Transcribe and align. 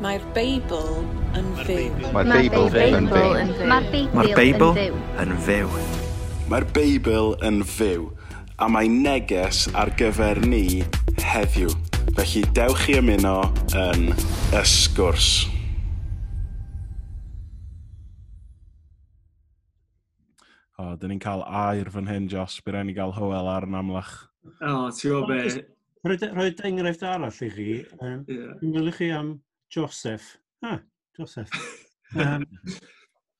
Mae'r 0.00 0.22
Beibl 0.32 1.02
yn 1.36 1.48
fyw. 1.66 1.90
Mae'r 2.14 2.30
Beibl 2.30 2.76
yn 2.80 3.08
fyw. 3.10 4.06
Mae'r 4.14 4.32
Beibl 4.38 4.78
yn 5.20 5.34
fyw. 5.44 5.68
Mae'r 6.48 6.66
Beibl 6.72 7.34
yn 7.44 7.60
fyw. 7.66 8.06
A 8.62 8.68
mae 8.72 8.88
neges 8.88 9.66
ar 9.76 9.92
gyfer 9.98 10.40
ni 10.46 10.84
heddiw. 11.20 11.74
Felly 12.16 12.44
dewch 12.56 12.86
i 12.92 12.96
ymuno 13.02 13.36
yn 13.76 14.08
ysgwrs. 14.56 15.28
O, 20.80 20.94
dyn 20.98 21.12
ni'n 21.12 21.22
cael 21.22 21.44
air 21.46 21.92
fan 21.92 22.08
hyn, 22.08 22.30
Jos. 22.32 22.58
Bydd 22.64 22.78
rhaid 22.78 22.88
ni 22.88 22.96
gael 22.96 23.12
hywel 23.18 23.48
ar 23.52 23.68
yn 23.68 23.76
amlach. 23.78 24.16
O, 24.58 24.88
ti'n 24.88 25.12
gwybod 25.12 25.30
be? 25.30 25.64
Roedd 26.02 26.26
e- 26.26 26.50
e 26.50 26.68
enghraifft 26.72 27.04
arall 27.06 27.42
i 27.46 27.50
chi. 27.54 27.72
Um, 28.00 28.22
yeah. 28.26 28.54
Dwi'n 28.58 28.94
chi 28.96 29.10
am 29.14 29.36
Joseph. 29.72 30.36
Ha, 30.64 30.78
Joseph. 31.16 31.52
um, 32.22 32.44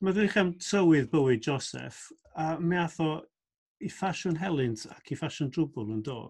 mae 0.03 0.17
ddech 0.17 0.39
am 0.41 0.55
tywydd 0.63 1.11
bywyd 1.13 1.45
Joseph, 1.47 2.07
a 2.35 2.57
mi 2.59 2.79
ath 2.81 3.01
o 3.05 3.11
i 3.83 3.91
ffasiwn 3.91 4.39
helynt 4.41 4.87
ac 4.95 5.13
i 5.13 5.19
ffasiwn 5.19 5.51
drwbl 5.53 5.93
yn 5.97 6.05
do. 6.07 6.21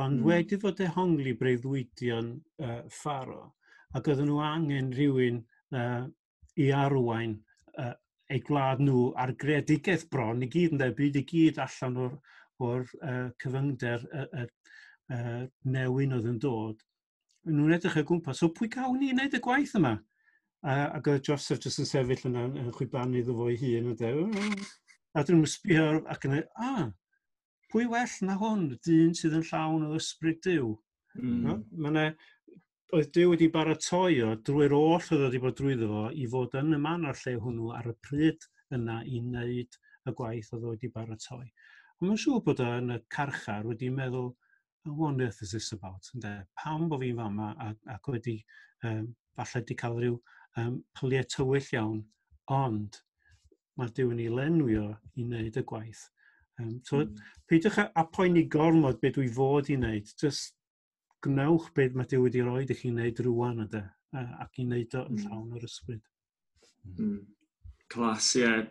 Ond 0.00 0.20
mm. 0.20 0.26
wedi 0.26 0.58
fod 0.62 0.80
ehongli 0.82 1.34
breuddwydion 1.38 2.32
uh, 2.64 2.80
ffaro, 2.90 3.52
ac 3.94 4.08
oedden 4.10 4.30
nhw 4.30 4.40
angen 4.42 4.90
rhywun 4.96 5.42
uh, 5.76 6.06
i 6.58 6.70
arwain 6.74 7.36
uh, 7.78 7.92
eu 8.32 8.40
gwlad 8.48 8.80
nhw 8.82 9.10
ar 9.20 9.34
gredigaeth 9.38 10.08
bron 10.10 10.42
i 10.42 10.48
gyd, 10.50 10.74
ynddo, 10.74 10.88
byd 10.98 11.20
i 11.20 11.24
gyd 11.28 11.60
allan 11.62 12.00
o'r, 12.06 12.16
or 12.64 12.88
uh, 13.02 13.28
cyfyngder 13.42 14.08
uh, 14.08 14.26
uh, 14.40 14.48
uh, 15.14 15.44
newyn 15.76 16.16
oedd 16.16 16.30
yn 16.32 16.40
dod. 16.42 16.82
Maen 17.44 17.60
nhw'n 17.60 17.76
edrych 17.76 18.00
y 18.00 18.04
gwmpas, 18.08 18.40
So 18.40 18.50
pwy 18.56 18.70
gawn 18.72 18.98
ni 19.00 19.12
wneud 19.12 19.36
y 19.36 19.40
gwaith 19.44 19.74
yma? 19.78 19.94
A, 20.64 20.74
ac 20.96 21.08
oedd 21.12 21.26
Joseph 21.28 21.60
jyst 21.60 21.82
yn 21.82 21.88
sefyll 21.88 22.28
yna 22.30 22.46
yn 22.48 22.70
chwibannu 22.72 23.20
iddo 23.20 23.36
fo 23.36 23.50
ei 23.52 23.58
hun. 23.60 23.90
A 25.14 25.22
dyn 25.22 25.40
nhw'n 25.40 25.50
sbio 25.52 25.88
ac 26.10 26.24
yn 26.24 26.38
dweud, 26.38 26.48
a, 26.56 26.86
pwy 27.72 27.84
well 27.90 28.16
na 28.24 28.38
hwn, 28.40 28.70
dyn 28.86 29.12
sydd 29.18 29.36
yn 29.40 29.44
llawn 29.50 29.84
o 29.90 29.98
ysbryd 29.98 30.40
Dyw. 30.46 30.72
Mm. 31.20 31.42
No? 31.44 31.58
Mae 31.84 32.14
oedd 32.94 33.10
Dyw 33.14 33.32
wedi 33.32 33.50
baratoi 33.50 34.20
o 34.22 34.32
drwy'r 34.46 34.74
oll 34.76 34.96
oedd 35.02 35.24
wedi 35.26 35.40
bod 35.42 35.56
drwyddo 35.58 35.88
fo 35.90 36.02
i 36.14 36.26
fod 36.30 36.52
yn 36.60 36.76
y 36.76 36.80
man 36.82 37.06
o'r 37.10 37.18
lle 37.18 37.34
hwnnw 37.42 37.72
ar 37.74 37.88
y 37.90 37.94
pryd 38.06 38.46
yna 38.76 39.00
i 39.04 39.20
wneud 39.22 39.78
y 40.08 40.14
gwaith 40.16 40.52
oedd 40.54 40.68
wedi 40.68 40.90
baratoi. 40.94 41.46
Ond 41.98 42.08
mae'n 42.08 42.20
siŵr 42.24 42.42
bod 42.46 42.62
yn 42.64 42.94
y 42.94 42.98
carchar 43.16 43.66
wedi 43.66 43.90
meddwl, 43.94 44.30
what 44.84 45.08
on 45.08 45.20
earth 45.22 45.42
is 45.42 45.52
this 45.52 45.72
about? 45.72 46.08
Ynde? 46.14 46.32
Pam 46.60 46.88
bod 46.88 47.02
fi'n 47.02 47.16
fama 47.16 47.52
ac 47.94 48.08
wedi 48.12 48.36
um, 48.84 49.08
falle 49.36 49.62
wedi 49.62 49.76
cael 49.80 49.98
rhyw 50.00 50.18
um, 50.60 50.76
pyliau 50.98 51.28
tywyll 51.34 51.70
iawn, 51.76 52.02
ond 52.52 53.00
mae 53.80 53.90
Dyw 53.94 54.12
yn 54.14 54.20
ei 54.22 54.30
lenwio 54.30 54.90
i 55.18 55.24
wneud 55.24 55.56
y 55.58 55.64
gwaith. 55.66 56.04
Um, 56.60 56.76
so, 56.86 57.00
mm. 57.00 57.16
peidiwch 57.50 57.80
â 57.82 58.04
poeni 58.14 58.44
gormod 58.50 59.00
beth 59.02 59.16
dwi 59.16 59.26
fod 59.34 59.72
i 59.72 59.78
wneud. 59.78 60.12
Just 60.20 60.54
gwnewch 61.24 61.72
beth 61.74 61.96
mae 61.98 62.10
Dyw 62.10 62.26
wedi 62.26 62.44
roi 62.44 62.62
i 62.62 62.78
chi 62.78 62.92
wneud 62.92 63.24
rwan 63.26 63.64
ydy, 63.64 63.82
ac 64.14 64.60
i 64.60 64.68
wneud 64.68 64.94
o 65.00 65.04
yn 65.08 65.18
hmm. 65.18 65.26
llawn 65.26 65.56
o'r 65.56 65.66
ysbryd. 65.66 66.02
Mm. 66.94 67.20
Clas, 67.90 68.34
ie. 68.36 68.44
Yeah. 68.44 68.66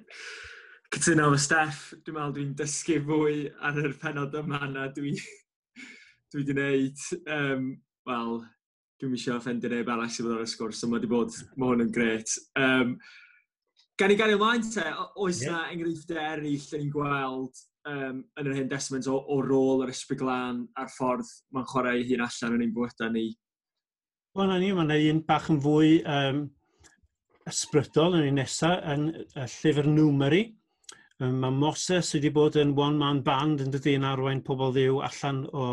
Cytuno 0.94 1.32
efo 1.32 1.40
Steff, 1.42 1.88
dwi'n 2.06 2.16
meddwl 2.20 2.36
dwi'n 2.38 2.52
dysgu 2.60 3.00
fwy 3.08 3.38
ar 3.66 3.80
yr 3.82 3.96
penod 3.98 4.36
yma 4.38 4.60
na 4.70 4.86
dwi 4.94 5.16
dwi 6.34 6.42
wedi 6.42 6.54
gwneud, 6.54 7.02
um, 7.30 7.66
wel, 8.10 8.40
dwi'n 9.02 9.18
eisiau 9.18 9.38
offendio 9.38 9.70
neb 9.70 9.90
arall 9.92 10.10
sydd 10.10 10.26
bod 10.26 10.40
ar 10.40 10.48
y 10.48 10.50
sgwrs, 10.50 10.80
so 10.82 10.90
mae 10.90 10.98
wedi 10.98 11.12
bod, 11.12 11.36
mae 11.54 11.70
hwn 11.70 11.86
yn 11.86 11.92
gret. 11.94 12.34
Um, 12.58 12.96
gan 14.02 14.14
i 14.14 14.18
gario 14.18 14.40
ymlaen 14.40 14.66
te, 14.66 14.88
oes 15.22 15.44
yeah. 15.44 15.54
na 15.54 15.76
enghreifftiau 15.76 16.24
eraill 16.32 16.66
yn 16.80 16.90
gweld 16.94 17.62
um, 17.90 18.24
yn 18.40 18.50
yr 18.50 18.58
hyn 18.58 18.72
desment 18.72 19.12
o, 19.12 19.20
o 19.20 19.38
rôl 19.46 19.86
yr 19.86 19.94
ysbryd 19.94 20.24
glân 20.24 20.66
a'r 20.80 20.92
ffordd 20.96 21.30
mae'n 21.54 21.70
chwarae 21.70 22.02
ei 22.02 22.10
hun 22.10 22.26
allan 22.26 22.58
yn 22.58 22.66
ein 22.66 22.74
bywydau 22.74 23.14
ni? 23.14 23.28
Wel, 24.34 24.50
na 24.50 24.58
ni, 24.58 24.74
mae 24.74 24.88
yna 24.88 25.00
un 25.14 25.24
bach 25.28 25.52
yn 25.54 25.62
fwy 25.62 25.96
um, 26.10 26.44
ysbrydol 27.50 28.18
yn 28.18 28.30
ei 28.32 28.36
nesaf 28.40 28.82
yn 28.96 29.10
y 29.14 29.48
llyfr 29.60 29.90
Numeri. 29.92 30.46
Um, 31.22 31.38
mae 31.44 31.54
Moses 31.54 32.10
wedi 32.18 32.34
bod 32.34 32.58
yn 32.58 32.74
one-man 32.74 33.22
band 33.26 33.62
yn 33.62 33.76
dydy 33.76 34.00
yn 34.00 34.08
arwain 34.10 34.42
pobl 34.46 34.74
ddiw 34.74 35.04
allan 35.06 35.44
o 35.54 35.68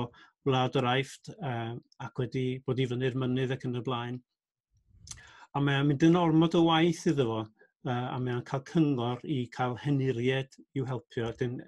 Gwlad 0.47 0.77
yr 0.81 0.89
Aifft 0.95 1.33
uh, 1.37 1.77
ac 2.01 2.21
wedi 2.23 2.45
bod 2.67 2.81
i 2.81 2.89
fyny'r 2.89 3.17
mynydd 3.21 3.55
ac 3.57 3.67
yn 3.69 3.79
y 3.81 3.85
blaen. 3.85 4.21
A 5.55 5.61
mae 5.61 5.81
o'n 5.81 5.89
mynd 5.91 6.07
yn 6.07 6.19
ormod 6.21 6.55
o 6.57 6.63
waith 6.69 7.03
iddo 7.11 7.27
fo 7.29 7.41
uh, 7.43 8.09
a 8.15 8.19
mae 8.19 8.37
o'n 8.37 8.45
cael 8.49 8.65
cyngor 8.71 9.23
i 9.25 9.43
cael 9.55 9.77
heniried 9.85 10.57
i'w 10.79 10.87
helpio. 10.89 11.31
Dyn, 11.39 11.59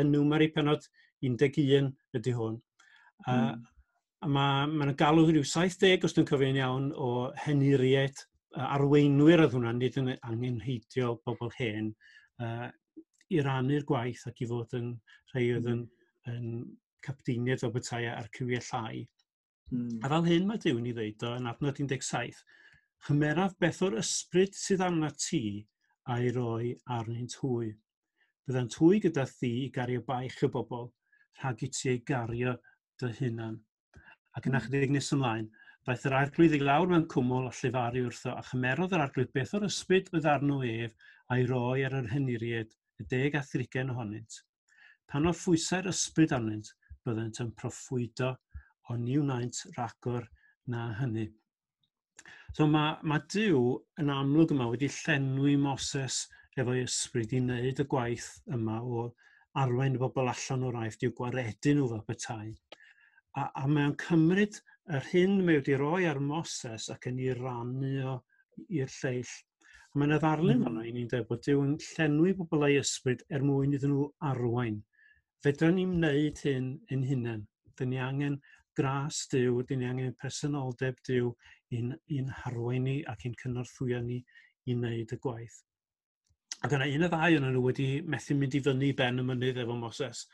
yn 0.00 0.12
nwmer 0.14 0.44
i 0.44 0.50
penod 0.54 0.86
11 1.26 1.92
ydy 2.16 2.34
hwn. 2.36 2.58
Uh, 3.26 3.32
mm. 3.32 3.62
A 4.20 4.26
hmm. 4.26 4.34
mae 4.36 4.66
ma'n 4.72 4.96
galw 5.00 5.24
rhyw 5.26 5.44
70, 5.46 6.04
os 6.04 6.16
dwi'n 6.16 6.28
cofio'n 6.28 6.60
iawn, 6.60 6.90
o 6.92 7.30
heniried 7.44 8.20
arweinwyr 8.60 9.44
oedd 9.44 9.56
hwnna, 9.56 9.72
nid 9.76 9.96
yn 10.00 10.12
angenrheidio 10.16 11.14
bobl 11.24 11.52
hen, 11.56 11.92
uh, 12.42 12.68
i 13.30 13.42
rannu'r 13.46 13.86
gwaith 13.86 14.26
ac 14.26 14.42
i 14.42 14.48
fod 14.50 14.74
yn 14.78 14.92
rhai 15.32 15.46
oedd 15.54 15.68
hmm. 15.70 15.84
yn, 16.30 16.34
yn 16.34 16.78
capdeinydd 17.06 17.64
o 17.66 17.72
bethau 17.74 18.06
ar 18.12 18.30
cywiau 18.36 18.64
llai. 18.68 19.04
Mm. 19.70 20.00
A 20.02 20.10
fel 20.12 20.26
hyn 20.26 20.48
mae 20.48 20.60
Dyw 20.62 20.80
ni 20.82 20.94
ddeud 20.96 21.26
o 21.28 21.34
yn 21.38 21.48
adnod 21.50 21.78
17, 21.78 22.40
chymeraf 23.06 23.54
beth 23.62 23.82
o'r 23.86 24.00
ysbryd 24.00 24.56
sydd 24.58 24.82
arna 24.86 25.10
ti 25.16 25.44
a'i 26.10 26.32
roi 26.34 26.74
arnynt 26.98 27.36
hwy. 27.42 27.70
Byddai'n 28.48 28.70
twy 28.74 28.98
gyda 29.04 29.26
thi 29.30 29.52
i 29.64 29.70
gario 29.74 30.02
baich 30.06 30.40
y 30.42 30.50
bobl, 30.52 30.88
rhag 31.40 31.62
i 31.64 31.70
ti 31.76 31.92
ei 31.92 32.02
gario 32.12 32.56
dy 33.00 33.12
hunan. 33.20 33.58
Ac 34.36 34.46
yn 34.46 34.54
hmm. 34.54 34.60
achedig 34.60 34.94
nes 34.94 35.12
ymlaen, 35.14 35.48
daeth 35.86 36.04
yr 36.08 36.16
arglwydd 36.18 36.56
i 36.58 36.60
lawr 36.62 36.90
mewn 36.90 37.06
cwmwl 37.14 37.48
a 37.48 37.54
llifaru 37.54 38.04
wrtho, 38.08 38.34
a 38.34 38.42
chymerodd 38.50 38.96
yr 38.96 39.04
arglwydd 39.06 39.32
beth 39.36 39.54
o'r 39.58 39.68
ysbryd 39.68 40.10
oedd 40.16 40.28
arno 40.34 40.60
ef 40.66 41.08
a'i 41.32 41.46
roi 41.48 41.86
ar 41.86 41.96
yr 42.00 42.10
hyniried, 42.12 42.74
y 43.00 43.06
deg 43.14 43.38
a 43.38 43.42
thrigen 43.46 43.94
ohonynt. 43.94 44.42
Pan 45.10 45.30
o'r 45.30 45.38
phwysau'r 45.38 45.88
ysbryd 45.94 46.34
arnynt, 46.36 46.74
byddent 47.10 47.42
yn 47.44 47.52
proffwydo 47.58 48.32
o 48.88 48.96
ni 48.98 49.18
wnaint 49.20 49.60
ragor 49.76 50.26
na 50.70 50.88
hynny. 50.98 51.28
So 52.56 52.66
mae, 52.66 52.96
mae 53.06 53.22
Dyw 53.30 53.60
yn 54.02 54.10
amlwg 54.10 54.54
yma 54.56 54.66
wedi 54.72 54.88
llenwi 54.90 55.56
Moses 55.60 56.24
efo'i 56.58 56.82
ysbryd 56.84 57.34
i 57.36 57.42
wneud 57.42 57.82
y 57.82 57.86
gwaith 57.92 58.30
yma 58.56 58.80
o 58.82 59.04
arwain 59.62 59.96
y 59.96 60.00
bobl 60.02 60.30
allan 60.32 60.66
o'r 60.66 60.78
aifft 60.84 61.04
i'w 61.06 61.14
gwaredu 61.20 61.76
nhw 61.76 61.86
fel 61.92 62.02
bethau. 62.08 62.50
A, 63.38 63.46
a 63.62 63.64
mae'n 63.70 63.94
cymryd 64.02 64.58
yr 64.96 65.06
hyn 65.12 65.38
mae 65.44 65.60
wedi 65.60 65.78
roi 65.78 66.08
ar 66.10 66.18
Moses 66.22 66.88
ac 66.94 67.06
yn 67.10 67.22
ei 67.22 67.36
rannu 67.38 68.16
i'r 68.66 68.92
lleill. 68.98 69.34
Mae'n 69.94 70.16
y 70.16 70.20
ddarlun 70.22 70.58
mm. 70.58 70.66
fanno 70.66 70.84
i 70.86 70.92
ni'n 70.94 71.08
dweud 71.10 71.28
bod 71.30 71.42
Dyw 71.46 71.62
yn 71.64 71.76
llenwi 71.84 72.34
bobl 72.38 72.66
ei 72.66 72.78
ysbryd 72.82 73.24
er 73.30 73.46
mwyn 73.46 73.78
iddyn 73.78 73.94
nhw 73.94 74.08
arwain 74.32 74.80
fedrwn 75.44 75.78
ni'n 75.78 75.96
wneud 75.96 76.42
hyn 76.44 76.70
yn 76.94 77.06
hunain. 77.08 77.46
Dyn 77.78 77.92
ni 77.94 78.00
angen 78.04 78.36
gras 78.76 79.22
diw, 79.32 79.62
dyn 79.68 79.82
ni 79.82 79.88
angen 79.88 80.14
personoldeb 80.20 81.00
diw 81.06 81.32
i'n, 81.76 81.94
in 82.12 82.30
harwain 82.42 82.86
ni 82.88 83.00
ac 83.08 83.24
i'n 83.28 83.36
cynorthwyo 83.40 84.02
ni 84.04 84.20
i 84.68 84.76
wneud 84.76 85.14
y 85.16 85.20
gwaith. 85.24 85.58
Ac 86.60 86.76
yna 86.76 86.88
un 86.92 87.06
o 87.06 87.08
ddau 87.08 87.38
yn 87.38 87.46
nhw 87.48 87.64
wedi 87.64 87.88
methu 88.12 88.36
mynd 88.36 88.56
i 88.58 88.62
fyny 88.66 88.92
ben 88.96 89.22
y 89.22 89.26
mynydd 89.26 89.62
efo 89.62 89.76
Moses. 89.80 90.26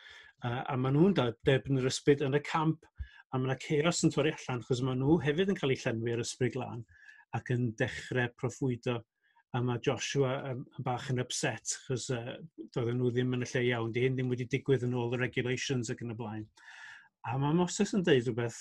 Uh, 0.44 0.62
a 0.66 0.76
maen 0.76 0.98
nhw'n 0.98 1.14
debyn 1.46 1.80
yr 1.80 1.90
ysbryd 1.90 2.24
yn 2.26 2.36
y 2.36 2.42
camp 2.44 2.86
a 3.30 3.38
mae 3.38 3.50
yna 3.50 3.58
ceos 3.62 4.02
yn 4.06 4.12
torri 4.14 4.32
allan, 4.34 4.62
achos 4.62 4.82
maen 4.82 5.00
nhw 5.02 5.20
hefyd 5.22 5.52
yn 5.52 5.58
cael 5.58 5.74
eu 5.74 5.82
llenwi 5.84 6.14
ar 6.16 6.24
ysbryd 6.24 6.56
glân 6.56 6.82
ac 7.36 7.52
yn 7.54 7.70
dechrau 7.78 8.32
proffwydo 8.40 9.00
a 9.56 9.60
mae 9.64 9.80
Joshua 9.80 10.32
um, 10.50 10.64
bach 10.84 11.06
yn 11.12 11.22
upset 11.22 11.72
chos 11.86 12.10
uh, 12.12 12.34
doedden 12.74 12.98
nhw 13.00 13.12
ddim 13.14 13.32
yn 13.36 13.46
y 13.46 13.48
lle 13.48 13.62
iawn. 13.70 13.92
Di 13.94 14.02
hyn 14.04 14.18
ddim 14.18 14.32
wedi 14.32 14.46
digwydd 14.52 14.84
yn 14.84 14.96
ôl 15.00 15.16
y 15.16 15.20
regulations 15.22 15.92
ac 15.92 16.02
yn 16.04 16.12
y 16.12 16.16
blaen. 16.18 16.44
A 17.24 17.38
mae 17.40 17.56
Moses 17.56 17.94
yn 17.96 18.04
deud 18.04 18.28
rhywbeth 18.28 18.58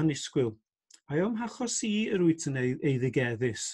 anisgwyl. 0.00 0.52
A 1.08 1.16
yw'n 1.20 1.38
hachos 1.40 1.78
i 1.88 1.92
yr 2.12 2.26
wyt 2.26 2.44
yn 2.50 2.60
ei 2.60 2.74
eiddigeddus, 2.90 3.64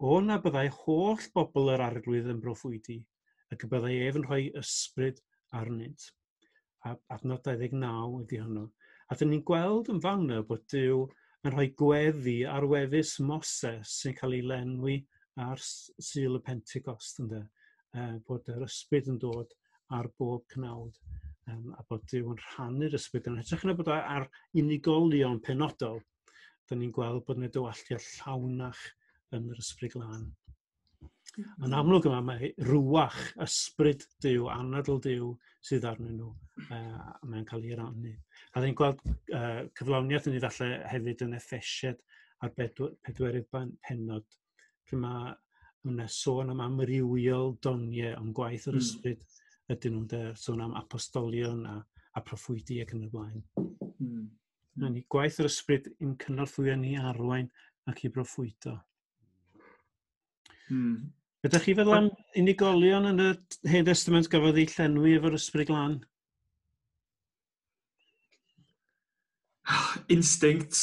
o 0.00 0.18
na 0.24 0.38
byddai 0.42 0.68
holl 0.80 1.28
bobl 1.34 1.72
yr 1.74 1.84
arglwydd 1.84 2.30
yn 2.32 2.40
broffwydi, 2.44 2.98
ac 3.52 3.66
y 3.66 3.70
byddai 3.74 3.94
ef 4.06 4.18
yn 4.20 4.26
rhoi 4.28 4.42
ysbryd 4.62 5.20
arnynt. 5.60 6.08
A 6.88 6.94
adnod 7.16 7.44
29 7.44 8.22
ydy 8.22 8.40
hwnnw. 8.44 8.66
A 9.08 9.16
dyn 9.18 9.32
ni'n 9.34 9.44
gweld 9.48 9.92
yn 9.92 10.00
fanna 10.04 10.40
bod 10.46 10.64
Dyw 10.72 11.04
yn 11.44 11.54
rhoi 11.54 11.68
gweddi 11.76 12.40
ar 12.48 12.66
wefus 12.68 13.16
Moses 13.24 13.94
sy'n 14.00 14.16
cael 14.16 14.36
ei 14.38 14.44
lenwi 14.44 14.98
ar 15.44 15.62
syl 15.62 16.38
y 16.38 16.42
Pentecost 16.44 17.22
ynddo, 17.22 17.44
uh, 17.96 18.16
bod 18.28 18.48
yr 18.52 18.66
ysbryd 18.66 19.10
yn 19.12 19.20
dod 19.22 19.54
ar 19.94 20.10
bob 20.20 20.44
cnawd 20.52 20.98
um, 21.52 21.72
a 21.78 21.84
bod 21.88 22.04
Dyw 22.10 22.32
yn 22.34 22.42
rhannu'r 22.42 22.96
ysbryd 22.98 23.28
yn 23.30 23.38
hytrach 23.40 23.64
na 23.66 23.76
bod 23.78 23.90
ar 23.94 24.28
unigolion 24.58 25.40
penodol, 25.44 26.02
da 26.68 26.76
ni'n 26.76 26.92
gweld 26.94 27.24
bod 27.26 27.40
yna 27.40 27.50
dywalliau 27.54 28.02
llawnach 28.04 28.82
yn 29.36 29.48
yr 29.52 29.62
ysbryd 29.62 29.94
glân. 29.96 30.28
Yn 31.38 31.44
mm-hmm. 31.44 31.74
amlwg 31.78 32.08
yma 32.08 32.20
mae 32.24 32.50
rwach 32.66 33.18
ysbryd 33.44 34.04
Dyw, 34.24 34.48
anadl 34.50 34.98
Dyw 35.04 35.30
sydd 35.68 35.86
arnyn 35.86 36.16
nhw, 36.18 36.32
uh, 36.66 37.04
a 37.14 37.28
mae'n 37.28 37.46
cael 37.48 37.66
ei 37.68 37.76
rannu. 37.78 38.14
A 38.56 38.64
ni'n 38.64 38.76
gweld 38.78 39.04
uh, 39.06 39.64
cyflawniaeth 39.78 40.28
yn 40.30 40.38
ei 40.38 40.42
ddalle 40.42 40.70
hefyd 40.90 41.24
yn 41.28 41.36
effesiad 41.38 42.02
ar 42.42 42.54
bedwerydd 42.56 43.48
benod 43.52 44.26
lle 44.88 44.98
mae 45.02 45.34
yna 45.88 46.08
sôn 46.12 46.52
am 46.52 46.62
amrywiol 46.64 47.54
doniau 47.64 48.16
am 48.18 48.32
gwaith 48.36 48.66
yr 48.68 48.76
hmm. 48.76 48.84
ysbryd 48.84 49.20
mm. 49.20 49.74
ydyn 49.74 49.94
nhw'n 49.94 50.08
de, 50.10 50.22
sôn 50.40 50.64
am 50.64 50.74
apostolion 50.80 51.62
a, 51.68 51.76
a 52.16 52.24
proffwydi 52.24 52.80
ac 52.82 52.94
yn 52.96 53.06
y 53.06 53.10
blaen. 53.12 53.44
Mm. 53.98 54.26
Mm. 54.78 54.92
ni 54.94 55.04
gwaith 55.10 55.38
yr 55.42 55.48
ysbryd 55.48 55.88
yn 56.04 56.16
cynorthwyo 56.22 56.76
ni 56.78 56.96
arwain 56.98 57.48
ac 57.90 58.04
i 58.04 58.12
broffwydo. 58.12 58.76
Mm. 60.68 61.08
Ydych 61.46 61.64
chi 61.64 61.74
feddwl 61.78 61.96
am 61.96 62.08
unigolion 62.40 63.08
yn 63.12 63.22
y 63.22 63.28
Hen 63.70 63.86
Testament 63.86 64.28
gafodd 64.30 64.58
ei 64.58 64.66
llenwi 64.72 65.14
efo'r 65.18 65.36
ysbryd 65.38 65.70
glân? 65.70 65.94
Instincts. 70.16 70.82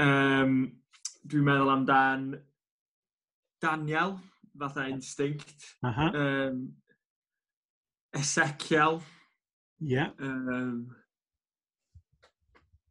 Um, 0.00 0.62
dwi'n 1.28 1.46
meddwl 1.46 1.74
amdan 1.74 2.30
Daniel, 3.62 4.18
fatha 4.58 4.86
instinct. 4.88 5.76
Uh 5.82 5.98
-huh. 5.98 6.14
um, 6.14 6.82
Ezekiel. 8.10 9.02
Yeah. 9.78 10.10
Um, 10.18 10.96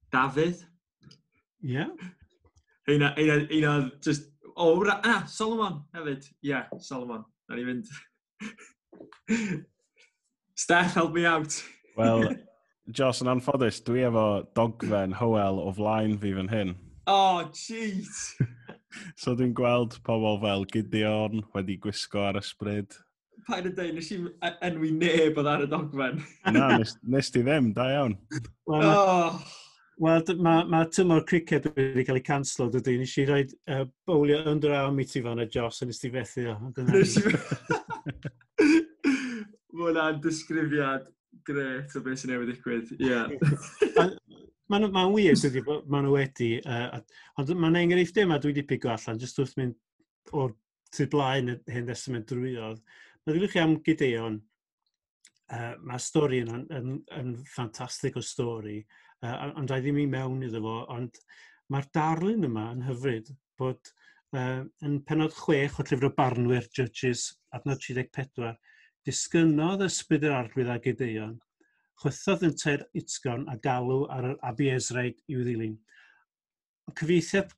Dafydd. 0.10 0.68
Yeah. 1.62 1.90
Heina, 2.88 3.14
heina, 3.16 3.48
heina, 3.48 3.92
just... 4.02 4.32
O, 4.56 4.76
oh, 4.76 5.00
ah, 5.04 5.26
Solomon 5.28 5.86
hefyd. 5.94 6.24
Ie, 6.24 6.50
yeah, 6.50 6.66
Solomon. 6.80 7.24
Na 7.48 7.56
ni 7.56 7.64
fynd. 7.66 7.88
Steph, 10.56 10.94
help 10.94 11.14
me 11.14 11.26
out. 11.26 11.64
Wel, 11.96 12.36
Jos, 12.98 13.22
yn 13.24 13.30
anffodus, 13.32 13.80
dwi 13.88 14.04
efo 14.08 14.26
dogfen 14.58 15.14
hywel 15.16 15.62
o 15.62 15.72
flaen 15.76 16.18
fi 16.20 16.34
fan 16.36 16.50
hyn. 16.52 16.74
Oh, 17.08 17.46
jeez! 17.56 18.36
so 19.20 19.36
dwi'n 19.38 19.56
gweld 19.58 19.98
pobl 20.08 20.40
fel 20.44 20.68
Gideon 20.72 21.46
wedi 21.56 21.78
gwisgo 21.82 22.26
ar 22.28 22.40
ysbryd. 22.42 22.98
Pa'n 23.48 23.68
y 23.70 23.74
dweud, 23.74 23.96
nes 23.98 24.12
i 24.14 24.20
e-, 24.22 24.58
enwi 24.68 24.92
neb 24.94 25.40
oedd 25.42 25.50
ar 25.50 25.66
y 25.66 25.68
dogfen. 25.72 26.22
Na, 26.54 26.68
nes, 26.78 26.94
nes 27.16 27.32
ti 27.34 27.42
ddim, 27.46 27.72
da 27.78 27.88
iawn. 27.96 28.18
Wel, 28.70 28.86
oh. 28.86 29.40
well, 30.02 30.36
mae 30.38 30.66
ma 30.70 30.84
tymor 30.94 31.26
cricket 31.30 31.70
wedi 31.76 32.06
cael 32.08 32.22
ei 32.22 32.26
canslo, 32.28 32.70
dydy. 32.74 33.00
Nes 33.02 33.16
i 33.18 33.26
roi 33.30 33.42
uh, 33.48 33.82
e, 33.82 33.88
bowlio 34.08 34.44
under 34.52 34.76
arm 34.78 35.02
i 35.02 35.08
ti 35.10 35.24
fan 35.26 35.42
y 35.42 35.50
Jos, 35.52 35.82
a 35.82 35.90
nes 35.90 36.02
ti 36.02 36.14
fethu 36.14 36.46
o. 36.54 36.58
Nes. 36.92 37.18
Mae 39.72 39.88
hwnna'n 39.88 40.22
disgrifiad 40.22 41.08
gret 41.48 41.96
o 41.98 42.02
beth 42.06 42.22
sy'n 42.22 42.36
ei 42.36 42.42
wedi 42.44 42.58
digwydd. 42.58 42.92
Yeah. 43.02 43.32
Mae'n 44.72 44.88
ma 44.96 45.02
wir 45.12 45.36
dydy 45.36 45.62
bod 45.68 45.88
maen 45.92 46.06
nhw 46.06 46.14
wedi, 46.16 46.54
uh, 46.64 47.00
ond 47.42 47.50
mae'n 47.60 47.78
enghreifftiau 47.82 48.24
yma 48.24 48.38
dwi 48.40 48.54
wedi 48.54 48.62
pigo 48.70 48.92
allan, 48.94 49.18
jyst 49.20 49.42
wrth 49.42 49.58
mynd 49.60 50.38
o'r 50.40 50.54
tu 50.96 51.08
blaen 51.12 51.52
y 51.52 51.56
hen 51.74 51.90
testament 51.90 52.30
drwyodd. 52.30 52.80
Meddwlwch 53.28 53.52
chi 53.52 53.60
am 53.60 53.74
Gideon, 53.84 54.38
uh, 55.58 55.74
mae'r 55.90 56.06
stori 56.06 56.40
yn, 56.46 56.54
yn, 56.56 56.72
yn, 56.80 56.96
yn 57.20 57.36
ffantastig 57.52 58.16
o 58.16 58.24
stori, 58.24 58.78
uh, 59.26 59.36
ond 59.50 59.74
rhaid 59.74 59.90
ddim 59.90 60.00
i 60.06 60.08
mewn 60.16 60.48
iddo 60.48 60.64
fo, 60.64 60.78
ond 60.96 61.20
mae'r 61.76 61.92
darlun 62.00 62.48
yma 62.48 62.70
yn 62.78 62.88
hyfryd 62.88 63.36
bod 63.60 63.92
uh, 63.92 64.64
yn 64.88 65.00
penod 65.10 65.36
chwech 65.42 65.82
o 65.84 65.88
llyfr 65.90 66.14
o 66.14 66.16
barnwyr 66.16 66.72
Judges, 66.72 67.28
adnod 67.60 67.84
34, 67.84 68.56
disgynodd 69.04 69.84
ysbryd 69.92 70.32
yr 70.32 70.40
arglwydd 70.40 70.72
a 70.72 70.80
Gideon– 70.88 71.40
chwythodd 72.02 72.46
yn 72.48 72.54
Liwted 72.56 72.86
Itgon 72.98 73.48
a 73.52 73.58
galw 73.62 74.06
ar 74.10 74.32
yr 74.32 74.38
Abi 74.50 74.70
Ezraig 74.74 75.20
i'w 75.30 75.44
ddilyn. 75.46 75.76
Cyfeithiad 76.98 77.54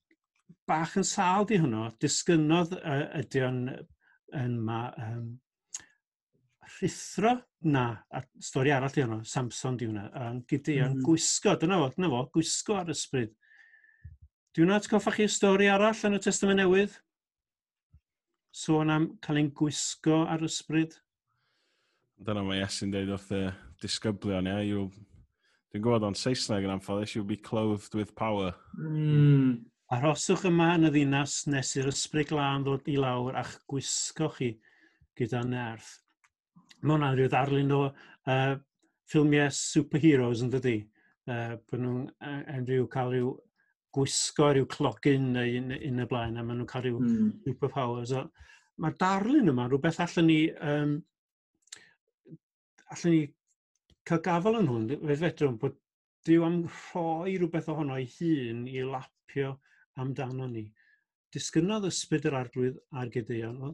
bach 0.68 0.98
yn 1.00 1.07
sal 1.07 1.48
di 1.48 1.60
hwnnw, 1.62 1.88
disgynnodd 2.04 2.75
uh, 2.80 3.06
ydy'n 3.19 3.63
yma 4.40 4.81
um, 5.04 5.25
rhithro 6.78 7.34
na, 7.69 7.86
a 8.12 8.24
stori 8.44 8.74
arall 8.75 8.94
di 8.94 9.04
hwnnw, 9.04 9.24
Samson 9.28 9.80
di 9.80 9.88
hwnna, 9.90 10.10
yn 10.28 10.44
gydeon 10.50 10.94
mm. 10.94 10.98
Mm-hmm. 10.98 11.07
gwisgo, 11.07 11.56
dyna 11.60 11.80
fo, 11.81 11.89
dyna 11.96 12.12
fo, 12.12 12.22
gwisgo 12.36 12.78
ar 12.80 12.92
ysbryd. 12.94 13.34
Di 14.54 14.63
hwnna 14.63 14.80
atgoffa 14.81 15.16
chi 15.16 15.28
stori 15.31 15.69
arall 15.72 16.06
yn 16.10 16.19
y 16.19 16.22
Testament 16.24 16.62
Newydd? 16.62 17.00
Sôn 18.54 18.92
am 18.94 19.07
cael 19.24 19.42
ein 19.42 19.54
gwisgo 19.56 20.24
ar 20.30 20.44
ysbryd? 20.46 21.00
Dyna 22.24 22.44
mae 22.46 22.62
Iesu'n 22.62 22.92
dweud 22.94 23.16
wrth 23.16 23.31
y 23.36 23.46
disgyblion, 23.84 24.50
ie, 24.50 24.72
yeah, 24.72 24.88
dwi'n 25.74 25.84
gwybod 25.84 26.08
o'n 26.08 26.18
Saesneg 26.18 26.66
yn 26.68 26.76
amffodus, 26.76 27.16
you'll 27.16 27.30
be 27.30 27.38
clothed 27.38 27.96
with 27.98 28.14
power. 28.16 28.54
Mm. 28.78 29.64
Arhoswch 29.94 30.46
yma 30.50 30.72
yn 30.78 30.88
y 30.88 30.92
ddinas 30.94 31.44
nes 31.52 31.74
i'r 31.78 31.90
ysbryd 31.92 32.32
glân 32.32 32.66
ddod 32.66 32.88
i 32.90 32.96
lawr 32.98 33.36
a'ch 33.42 33.56
gwisgo 33.70 34.30
chi 34.36 34.52
gyda 35.20 35.44
nerth. 35.46 35.90
Mae 36.82 36.96
hwnna'n 36.96 37.18
rhyw 37.18 37.32
ddarlun 37.32 37.74
o 37.76 37.82
uh, 37.88 38.54
ffilmiau 39.10 39.54
superheroes 39.54 40.44
yn 40.46 40.54
dydy. 40.54 40.78
Uh, 41.30 41.56
Bydd 41.70 41.84
nhw'n 41.84 42.08
uh, 42.10 42.62
rhyw 42.64 42.88
cael 42.92 43.14
rhyw 43.14 43.34
gwisgo 43.94 44.50
rhyw 44.50 44.70
clogin 44.72 45.30
neu 45.36 45.60
un, 45.60 45.76
un 45.78 46.02
y 46.04 46.08
blaen, 46.10 46.40
a 46.40 46.44
maen 46.44 46.62
nhw'n 46.62 46.70
cael 46.70 46.88
rhyw 46.88 47.04
mm. 47.04 47.30
superpowers. 47.46 48.16
So, 48.16 48.28
Mae'r 48.82 48.96
darlun 48.98 49.52
yma, 49.52 49.68
rhywbeth 49.70 50.00
allan 50.02 50.26
ni, 50.30 50.40
um, 50.66 50.94
allan 52.90 53.14
ni 53.14 53.22
cael 54.08 54.22
gafel 54.26 54.60
yn 54.60 54.70
hwn, 54.72 54.90
fe 55.08 55.20
fetrwm, 55.22 55.58
bod 55.62 55.80
Dyw 56.24 56.46
am 56.48 56.62
rhoi 56.72 57.34
rhywbeth 57.36 57.66
ohono 57.72 57.98
ei 58.00 58.06
hun 58.14 58.62
i 58.72 58.80
lapio 58.88 59.50
amdano 60.00 60.46
ni. 60.48 60.64
Disgynnodd 61.36 61.90
ysbryd 61.90 62.28
yr 62.30 62.38
arglwydd 62.40 62.78
ar 63.02 63.10
Gideon, 63.12 63.74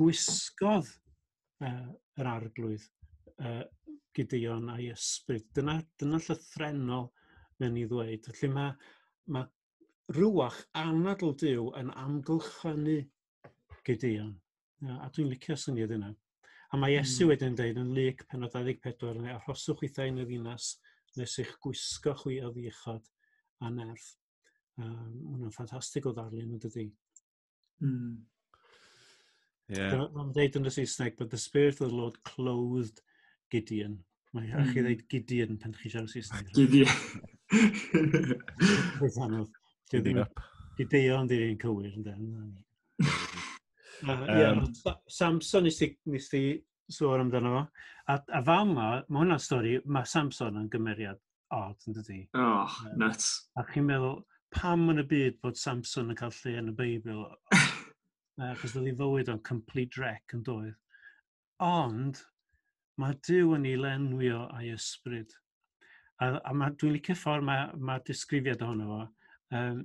gwisgodd 0.00 0.88
uh, 0.88 1.90
yr 2.16 2.30
arglwydd 2.30 2.86
uh, 3.44 3.66
Gideon 4.16 4.70
a'i 4.72 4.88
ysbryd. 4.94 5.44
Dyna, 5.58 5.76
dyna 6.00 6.22
llythrenol 6.24 7.10
mewn 7.60 7.76
i 7.82 7.84
ddweud. 7.90 8.30
Felly 8.38 8.52
mae, 8.54 8.72
mae 9.28 10.16
rhywach 10.16 10.62
anadl 10.80 11.36
diw 11.44 11.68
yn 11.82 11.92
amgylchynu 12.06 12.96
Gideon. 13.84 14.32
A 14.96 15.12
dwi'n 15.12 15.28
licio 15.34 15.58
syniad 15.60 15.92
yna. 15.98 16.14
A 16.70 16.78
mae 16.78 16.94
Iesu 16.94 17.24
mm. 17.24 17.30
wedyn 17.32 17.56
dweud 17.58 17.78
yn 17.82 17.94
lyg 17.96 18.20
pen 18.30 18.46
o 18.46 18.48
24, 18.52 19.16
neu 19.18 19.32
arhoswch 19.34 19.80
wythau 19.82 20.10
yn 20.10 20.20
y 20.22 20.26
ddinas, 20.28 20.76
nes 21.18 21.32
eich 21.42 21.56
gwisgo 21.64 22.14
chwi 22.20 22.36
o 22.46 22.52
ddiechod 22.54 23.08
a 23.66 23.70
nerth. 23.74 24.12
Um, 24.78 25.16
Hwna'n 25.32 25.54
ffantastig 25.54 26.06
o 26.06 26.12
ddarlun 26.14 26.46
hmm. 26.46 26.54
yn 26.56 26.62
dydy. 26.62 26.84
Mm. 27.82 28.12
Yeah. 29.70 30.06
Mae'n 30.14 30.30
dweud 30.36 30.60
yn 30.60 30.70
y 30.70 30.72
Saesneg, 30.76 31.18
but 31.18 31.34
the 31.34 31.40
Spirit 31.42 31.82
of 31.82 31.90
the 31.90 31.96
Lord 31.96 32.22
clothed 32.24 33.02
Gideon. 33.52 33.98
Mae 34.30 34.46
mm. 34.46 34.70
chi 34.70 34.86
dweud 34.86 35.04
Gideon 35.10 35.58
pan 35.60 35.74
chi 35.74 35.90
siarad 35.90 36.14
Saesneg. 36.14 36.54
Gideon. 36.54 36.96
Gideon. 37.50 38.40
Gideon. 39.02 39.50
Gideon. 39.90 40.24
Gideon. 40.24 40.26
Gideon. 40.78 41.26
Gideon. 41.26 41.28
Gideon. 41.34 41.62
Gideon. 41.66 42.02
Gideon. 42.06 42.58
Uh, 44.06 44.52
um, 44.52 44.66
Samson 45.08 45.66
nes 45.66 45.78
ti, 45.80 45.90
nes 46.06 46.28
ti 46.32 46.42
sôn 46.90 47.24
amdano 47.24 47.54
fo. 47.54 47.64
A, 48.10 48.16
a 48.38 48.42
fa 48.46 48.60
yma, 48.64 48.86
mae 49.08 49.22
hwnna'n 49.22 49.42
stori, 49.42 49.76
mae 49.84 50.08
Samson 50.08 50.58
yn 50.60 50.70
gymeriad 50.72 51.20
odd 51.54 51.88
yn 51.88 51.96
dydi. 51.98 52.20
Oh, 52.38 52.66
um, 52.86 52.96
nuts. 53.02 53.30
A 53.58 53.64
chi'n 53.70 53.86
meddwl, 53.86 54.20
pam 54.54 54.88
yn 54.92 55.02
y 55.02 55.06
byd 55.10 55.38
bod 55.44 55.58
Samson 55.58 56.10
yn 56.10 56.18
cael 56.18 56.34
lle 56.40 56.56
yn 56.62 56.72
y 56.72 56.76
Beibl? 56.78 57.22
Achos 58.50 58.74
uh, 58.74 58.80
oedd 58.80 58.90
ei 58.90 58.96
fywyd 58.98 59.30
o'n 59.30 59.44
complete 59.46 60.00
wreck 60.00 60.34
yn 60.36 60.44
doedd. 60.46 60.74
Ond, 61.64 62.22
mae 63.00 63.16
Dyw 63.26 63.54
yn 63.58 63.68
ei 63.68 63.78
lenwio 63.78 64.46
a'i 64.56 64.72
ysbryd. 64.74 65.36
A, 66.20 66.36
a 66.36 66.52
dwi'n 66.52 66.96
licio 66.96 67.16
ffordd 67.16 67.46
mae, 67.46 67.68
mae 67.76 68.02
disgrifiad 68.06 68.64
ohono 68.64 68.88
fo. 68.90 69.00
Um, 69.56 69.84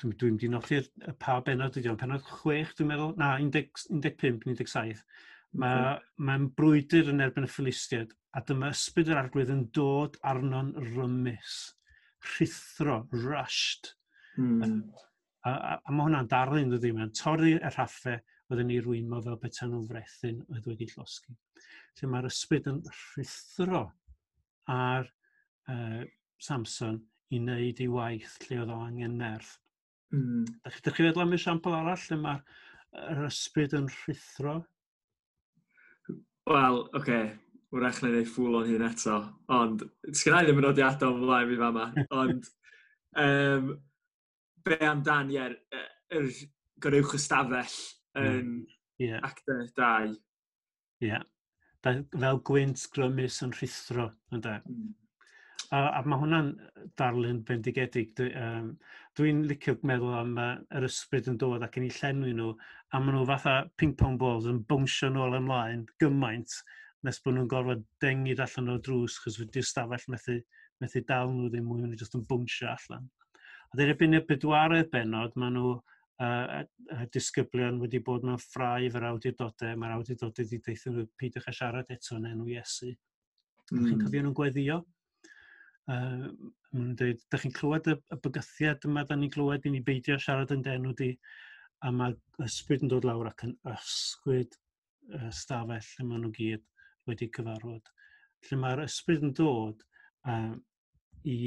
dwi'n 0.00 0.14
dwi 0.20 0.30
wedi 0.34 0.48
nodi'r 0.52 0.88
pa 1.20 1.38
benod 1.44 1.76
ydy 1.76 1.90
o'n 1.92 1.98
penod 2.00 2.24
chwech, 2.24 2.72
dwi'n 2.78 2.88
meddwl, 2.90 3.12
na, 3.20 3.34
15-17. 3.42 5.04
Mae'n 5.60 5.82
mm. 5.82 6.08
mae'n 6.28 6.48
brwydr 6.56 7.10
yn 7.10 7.24
erbyn 7.24 7.46
y 7.46 7.50
ffilistiad, 7.50 8.14
a 8.36 8.42
dyma 8.46 8.70
ysbryd 8.74 9.10
yr 9.10 9.20
arglwydd 9.24 9.52
yn 9.52 9.64
dod 9.74 10.16
arno'n 10.30 10.72
rymus, 10.92 11.56
rhithro, 12.36 13.00
rushed. 13.26 13.94
Mm. 14.38 14.84
A, 15.42 15.50
a, 15.50 15.76
a 15.76 15.94
mae 15.94 16.06
hwnna'n 16.06 16.30
darlun, 16.30 16.70
dydy, 16.74 16.92
mae'n 16.96 17.14
torri 17.16 17.56
y 17.58 17.72
rhaffau, 17.74 18.20
oedden 18.50 18.70
ni 18.70 18.80
rwymo 18.82 19.20
fel 19.24 19.38
beta'n 19.42 19.72
nhw'n 19.74 19.88
frethyn 19.90 20.42
oedd 20.48 20.68
wedi 20.70 20.88
llosgi. 20.90 21.34
Lle 21.98 22.10
mae'r 22.10 22.28
ysbryd 22.30 22.68
yn 22.70 22.80
rhithro 22.88 23.84
ar 24.70 25.10
uh, 25.70 26.02
Samson 26.40 26.98
i 27.30 27.38
wneud 27.38 27.82
ei 27.82 27.90
waith 27.90 28.38
lle 28.46 28.62
oedd 28.62 28.72
o 28.74 28.78
angen 28.86 29.18
nerth. 29.20 29.58
Mm. 30.14 30.46
Da 30.64 30.72
chi'n 30.74 30.94
chi 30.96 31.04
feddwl 31.06 31.24
am 31.24 31.36
esiampl 31.36 31.76
arall 31.76 32.06
lle 32.08 32.18
mae'r 32.24 33.22
ysbryd 33.28 33.76
yn 33.78 33.86
rhithro? 33.92 34.56
Wel, 36.50 36.80
oce, 36.82 36.98
okay. 36.98 37.28
wrach 37.76 38.00
na 38.02 38.10
i 38.18 38.24
ffwl 38.26 38.58
o'n 38.58 38.70
hyn 38.72 38.86
eto, 38.88 39.20
ond 39.54 39.84
sgynnau 40.10 40.48
ddim 40.48 40.58
yn 40.62 40.66
nodiadau 40.66 41.14
o'n 41.14 41.22
flaen 41.22 41.50
fi 41.52 41.58
fama, 41.60 41.84
ond 42.22 42.48
um, 43.22 43.68
be 44.66 44.78
amdan, 44.88 45.30
ie, 45.30 45.38
yeah, 45.38 45.84
yr 46.16 46.26
er, 46.26 46.40
gorywch 46.82 47.14
ystafell 47.20 47.76
yn 48.18 48.40
mm. 48.40 48.56
yeah. 49.04 49.20
actor 49.26 49.62
2. 49.76 50.16
Ie. 51.04 51.12
Yeah. 51.12 51.28
Fel 51.84 52.42
gwynt 52.44 52.82
grymus 52.92 53.38
yn 53.46 53.54
rhithro, 53.56 54.10
ynddo? 54.34 54.58
Mm. 54.66 54.90
A, 55.70 55.80
a 55.98 56.00
mae 56.02 56.18
hwnna'n 56.18 56.48
darlun 56.98 57.44
bendigedig. 57.46 58.10
Dwi'n 58.18 58.36
um, 58.42 58.70
dwi 59.18 59.34
licio 59.46 59.76
meddwl 59.86 60.16
am 60.18 60.32
uh, 60.40 60.52
yr 60.78 60.86
ysbryd 60.88 61.30
yn 61.30 61.38
dod 61.38 61.62
ac 61.62 61.78
yn 61.78 61.86
ei 61.86 61.94
llenwi 61.94 62.34
nhw, 62.34 62.50
a 62.90 62.98
maen 62.98 63.14
nhw 63.14 63.26
fatha 63.28 63.54
ping-pong 63.78 64.18
balls 64.18 64.48
yn 64.50 64.64
bwnsio 64.70 65.12
nôl 65.14 65.38
ymlaen 65.38 65.84
gymaint 66.02 66.56
nes 67.06 67.20
bod 67.24 67.36
nhw'n 67.36 67.48
gorfod 67.50 67.84
dengid 68.02 68.42
allan 68.44 68.74
o'r 68.74 68.82
drws, 68.84 69.20
chos 69.22 69.38
wedi'r 69.40 69.66
stafell 69.66 70.10
methu, 70.12 70.36
methu 70.82 71.04
dal 71.08 71.30
nhw 71.32 71.48
ddim 71.52 71.68
mwy, 71.68 71.84
mae'n 71.84 71.96
jyst 72.00 72.18
yn 72.18 72.26
bwnsio 72.28 72.68
allan. 72.72 73.06
A 73.70 73.78
ddeir 73.78 73.94
ebyn 73.94 74.18
y 74.18 74.20
bedwaredd 74.26 74.90
benod, 74.92 75.36
maen 75.40 75.56
nhw 75.56 75.72
uh, 76.20 77.06
disgyblion 77.14 77.80
wedi 77.80 78.02
bod 78.04 78.26
mewn 78.26 78.40
ffrau 78.42 78.88
fy'r 78.92 79.06
awdurdodau, 79.10 79.76
mae'r 79.80 79.96
awdurdodau 79.96 80.44
wedi 80.44 80.60
deithio 80.66 80.92
nhw 80.94 81.06
peidiwch 81.20 81.48
a 81.48 81.54
siarad 81.56 81.94
eto 81.94 82.18
yn 82.18 82.28
enw 82.32 82.48
Iesu. 82.52 82.90
Mm. 82.90 83.70
Chi'n 83.70 83.84
hmm. 83.86 84.02
cofio 84.04 84.24
nhw'n 84.26 84.36
gweddio? 84.36 84.80
Uh, 85.90 86.30
maen 86.76 86.94
dweud, 86.98 87.22
da 87.32 87.38
chi'n 87.40 87.54
clywed 87.56 87.88
y, 87.90 87.96
y 88.14 88.18
bygythiad 88.22 88.84
yma 88.86 89.02
da 89.08 89.16
ni'n 89.18 89.32
clywed 89.34 89.64
i 89.66 89.72
ni 89.74 89.80
beidio 89.86 90.18
siarad 90.22 90.52
yn 90.54 90.62
denw 90.62 90.92
di, 90.98 91.08
a 91.82 91.90
mae 91.94 92.14
ysbryd 92.44 92.84
yn 92.84 92.92
dod 92.92 93.06
lawr 93.08 93.30
ac 93.30 93.46
yn 93.46 93.56
ysgwyd 93.72 94.54
uh, 95.16 95.30
stafell 95.34 95.88
lle 95.88 96.06
maen 96.06 96.26
nhw 96.26 96.32
gyd 96.36 96.64
wedi 97.10 97.30
cyfarfod. 97.34 97.90
Lle 98.46 98.60
mae'r 98.60 98.84
ysbryd 98.84 99.26
yn 99.26 99.34
dod 99.40 99.82
uh, 100.30 100.54
i, 101.24 101.38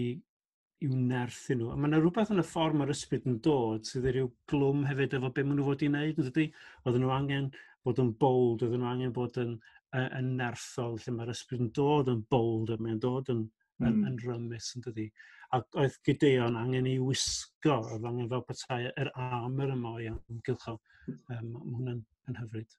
i 0.83 0.91
wnerthu 0.91 1.57
nhw. 1.59 1.71
A 1.71 1.77
mae 1.77 1.91
yna 1.91 2.01
rhywbeth 2.01 2.33
yn 2.33 2.43
y 2.43 2.47
ffordd 2.49 2.79
mae'r 2.81 2.93
ysbryd 2.95 3.29
yn 3.29 3.39
dod 3.47 3.87
sydd 3.87 4.03
wedi 4.03 4.17
rhyw 4.17 4.31
glwm 4.51 4.83
hefyd 4.89 5.17
efo 5.19 5.31
beth 5.31 5.47
maen 5.47 5.61
nhw 5.61 5.69
fod 5.69 5.85
i 5.85 5.91
wneud. 5.93 6.23
Ydy, 6.33 6.49
oedden 6.83 7.05
nhw 7.05 7.15
angen 7.15 7.51
bod 7.85 8.01
yn 8.03 8.13
bold, 8.19 8.65
oedden 8.65 8.83
nhw 8.83 8.91
angen 8.91 9.15
bod 9.15 9.39
yn, 9.39 9.57
yn 10.03 10.35
nerthol, 10.39 10.97
lle 10.99 11.15
mae'r 11.15 11.35
ysbryd 11.37 11.67
yn 11.67 11.75
dod 11.77 12.11
yn 12.11 12.25
bold, 12.33 12.73
a 12.73 12.81
mae'n 12.81 13.01
dod 13.03 13.31
yn 13.31 13.45
mm. 13.79 13.87
yn, 13.87 13.93
hmm. 13.93 14.05
yn 14.09 14.19
rymus 14.23 14.69
yn 14.77 14.85
dydi. 14.87 15.07
A 15.53 15.61
oedd 15.81 15.97
Gideon 16.07 16.57
angen 16.59 16.89
ei 16.89 16.99
wisgo, 17.01 17.79
oedd 17.79 18.07
angen 18.09 18.29
fel 18.31 18.45
bethau 18.47 18.87
yr 18.91 19.11
armor 19.13 19.73
yma 19.75 19.95
i 20.01 20.09
amgylcho. 20.11 20.77
Um, 21.07 21.49
Mae 21.53 21.65
hwnna'n 21.65 22.05
yn 22.29 22.39
hyfryd. 22.39 22.77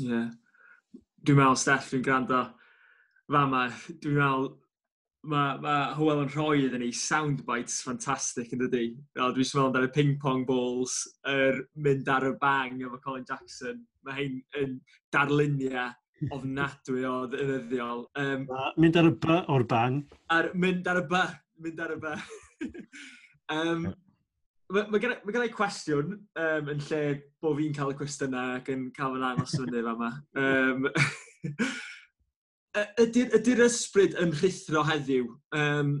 Ie. 0.00 0.08
Yeah. 0.08 0.32
Dwi'n 1.22 1.38
meddwl, 1.38 1.60
Steff, 1.60 1.92
dwi'n 1.92 2.02
gwrando 2.02 2.42
fama, 3.30 3.68
dwi'n 4.02 4.18
meddwl 4.18 4.50
mae 5.22 5.58
ma 5.62 5.74
Hywel 5.94 6.24
yn 6.24 6.30
rhoi 6.34 6.64
iddyn 6.66 6.82
ni 6.82 6.90
soundbites 6.98 7.78
ffantastig 7.84 8.50
yn 8.56 8.64
dydi. 8.64 8.88
Dwi'n 9.14 9.36
meddwl 9.38 9.68
amdano 9.68 9.90
ping-pong 9.94 10.42
balls, 10.48 10.96
yr 11.30 11.60
er 11.60 11.60
mynd 11.86 12.10
ar 12.10 12.26
y 12.26 12.32
bang 12.42 12.82
efo 12.82 12.98
Colin 13.04 13.26
Jackson. 13.28 13.84
Mae 14.02 14.18
hyn 14.18 14.40
yn 14.58 14.80
darluniau 15.14 15.92
ofnadwy 16.30 17.04
o 17.08 17.16
ddyddiol. 17.32 18.06
Um, 18.20 18.46
mynd 18.80 18.98
ar 19.00 19.10
y 19.10 19.12
by 19.24 19.40
o'r 19.52 19.66
bang. 19.68 20.00
Ar, 20.34 20.52
mynd 20.54 20.88
ar 20.90 21.02
y 21.02 21.04
by, 21.10 21.26
mynd 21.64 21.82
ar 21.82 21.94
y 21.96 21.98
by. 22.02 22.16
um, 23.56 23.92
Mae 24.72 24.86
ma 24.88 24.98
gen, 25.02 25.42
i 25.44 25.50
cwestiwn 25.52 26.14
um, 26.16 26.68
yn 26.72 26.78
lle 26.86 27.00
bod 27.44 27.58
fi'n 27.58 27.74
cael 27.76 27.90
y 27.92 27.96
cwestiynau 27.98 28.54
ac 28.56 28.70
yn 28.72 28.86
cael 28.96 29.12
fy 29.12 29.20
ddangos 29.20 29.56
fyny 29.58 29.74
fe 29.74 29.82
yma. 29.90 30.08
Um, 30.40 30.86
ydy'r 33.04 33.36
ydy 33.36 33.56
ysbryd 33.66 34.16
yn 34.22 34.32
rhithro 34.38 34.86
heddiw? 34.88 35.26
Um, 35.58 35.98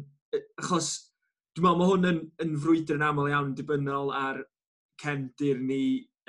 achos 0.62 0.88
dwi'n 1.52 1.66
meddwl 1.66 1.82
mae 1.82 1.90
hwn 1.90 2.08
yn, 2.08 2.22
yn 2.46 2.56
frwydr 2.62 2.96
yn 2.96 3.04
aml 3.04 3.28
iawn 3.28 3.52
dibynnol 3.58 4.14
ar 4.16 4.40
cefndir 5.02 5.60
ni 5.60 5.82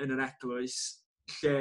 yn 0.04 0.12
yr 0.12 0.24
eglwys, 0.26 0.76
lle 1.38 1.56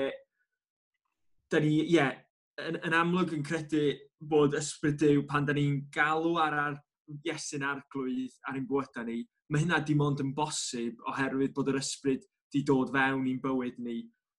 da 1.53 1.61
ni, 1.63 1.77
ie, 1.79 1.93
yeah, 1.93 2.17
yn, 2.61 2.79
yn 2.85 2.95
amlwg 2.97 3.33
yn 3.35 3.45
credu 3.45 3.83
bod 4.29 4.55
ysbryd 4.57 4.99
Dyw 5.01 5.23
pan 5.29 5.47
da 5.47 5.55
ni'n 5.55 5.85
galw 5.93 6.37
ar 6.41 6.57
ar 6.67 6.81
Iesu'n 7.27 7.65
arglwydd 7.67 8.37
ar 8.47 8.55
ein 8.55 8.67
bwyta 8.67 9.03
ni, 9.03 9.17
mae 9.51 9.61
hynna 9.65 9.81
dim 9.83 10.01
ond 10.05 10.21
yn 10.23 10.31
bosib 10.37 11.01
oherwydd 11.11 11.51
bod 11.55 11.69
yr 11.73 11.81
ysbryd 11.81 12.23
di 12.53 12.61
dod 12.63 12.93
fewn 12.93 13.27
i'n 13.27 13.41
bywyd 13.43 13.81
ni 13.83 13.97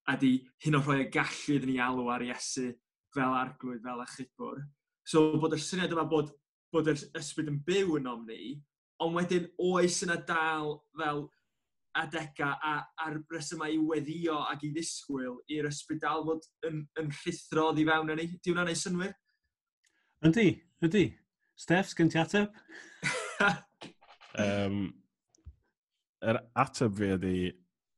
a 0.09 0.15
di 0.19 0.31
hyn 0.65 0.79
o 0.79 0.81
rhoi 0.81 1.03
y 1.03 1.09
gallu 1.13 1.59
ni 1.61 1.77
alw 1.81 2.09
ar 2.13 2.25
Iesu 2.25 2.71
fel 3.15 3.37
arglwydd, 3.37 3.83
fel 3.85 4.01
achubwr. 4.03 4.63
So 5.05 5.37
bod 5.41 5.53
y 5.55 5.61
syniad 5.61 5.93
yma 5.93 6.07
bod, 6.09 6.33
bod 6.73 6.89
yr 6.91 6.99
ysbryd 7.19 7.51
yn 7.53 7.61
byw 7.67 7.99
yn 7.99 8.09
omni, 8.11 8.55
ond 9.03 9.15
wedyn 9.19 9.47
oes 9.61 10.01
yna 10.07 10.17
dal 10.27 10.79
fel 10.97 11.27
adega 12.01 12.51
a, 12.59 12.75
a'r 13.05 13.19
resymau 13.31 13.71
i 13.71 13.79
weddio 13.79 14.37
ac 14.51 14.65
i 14.67 14.71
ddisgwyl 14.75 15.37
i'r 15.55 15.69
ysbrydal 15.69 16.25
fod 16.27 16.47
yn, 16.67 16.81
yn 16.99 17.11
rhuthro 17.13 17.69
ddi 17.75 17.85
fewn 17.87 18.13
yn 18.13 18.21
ni. 18.21 18.27
Di 18.35 18.53
hwnna'n 18.53 18.71
ei 18.71 18.79
synwyr? 18.79 19.15
Yndi, 20.25 20.49
ydy. 20.85 21.05
Steff, 21.55 21.93
sgyn 21.93 22.11
ti 22.11 22.19
ateb? 22.19 22.55
um, 24.43 24.79
yr 26.25 26.41
ateb 26.65 26.97
fi 26.99 27.11
ydi 27.15 27.35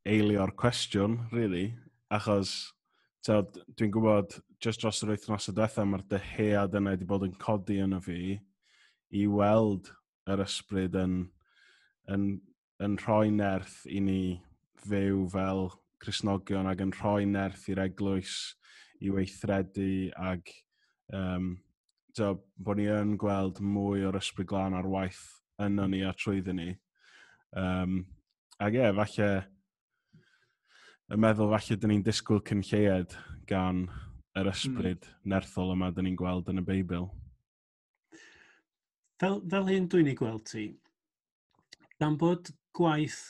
eilio'r 0.08 0.54
cwestiwn, 0.60 1.18
really, 1.34 1.72
achos 2.14 2.58
dwi'n 3.28 3.92
gwybod 3.92 4.38
just 4.64 4.82
dros 4.82 5.02
yr 5.04 5.12
wythnos 5.12 5.50
y 5.52 5.54
diwethaf 5.56 5.88
mae'r 5.90 6.06
dyhead 6.12 6.78
yna 6.80 6.94
wedi 6.94 7.08
bod 7.10 7.26
yn 7.28 7.34
codi 7.42 7.82
yna 7.84 8.00
fi 8.04 8.38
i 9.18 9.26
weld 9.28 9.90
yr 10.32 10.44
ysbryd 10.46 10.96
yn, 11.02 11.18
yn 12.14 12.30
yn 12.84 12.98
rhoi 13.02 13.32
nerth 13.34 13.80
i 13.90 14.02
ni 14.04 14.22
fyw 14.88 15.26
fel 15.34 15.68
Cresnogion 16.04 16.70
ac 16.70 16.84
yn 16.86 16.94
rhoi 16.94 17.26
nerth 17.30 17.66
i'r 17.72 17.82
eglwys 17.88 18.36
i 19.02 19.10
weithredu 19.14 20.12
ac 20.18 20.52
um, 21.14 21.56
so, 22.18 22.36
bod 22.58 22.80
ni 22.80 22.88
yn 22.90 23.16
gweld 23.22 23.62
mwy 23.62 24.06
o'r 24.08 24.18
ysbryd 24.20 24.50
glân 24.50 24.78
ar 24.78 24.88
waith 24.90 25.24
yno 25.62 25.88
ni 25.90 26.04
a 26.06 26.14
trwyddyn 26.18 26.60
ni. 26.62 26.72
Um, 27.58 28.00
ac 28.62 28.78
ie, 28.78 28.90
falle, 28.98 29.30
y 31.14 31.20
meddwl 31.22 31.54
falle 31.54 31.78
dyn 31.78 31.94
ni'n 31.94 32.06
disgwyl 32.06 32.44
cynlleied 32.50 33.14
gan 33.50 33.86
yr 34.38 34.50
hmm. 34.50 34.54
ysbryd 34.54 35.06
mm. 35.06 35.30
nerthol 35.34 35.74
yma 35.74 35.92
dyn 35.94 36.10
ni'n 36.10 36.20
gweld 36.20 36.50
yn 36.54 36.62
y 36.62 36.66
Beibl. 36.68 37.08
Fel, 39.22 39.40
fel 39.50 39.72
hyn 39.72 39.88
dwi'n 39.90 40.12
ei 40.12 40.18
gweld 40.18 40.44
ti, 40.46 40.68
gan 42.02 42.18
bod 42.22 42.52
gwaith 42.78 43.22